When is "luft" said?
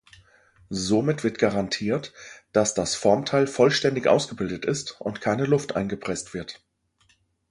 5.45-5.75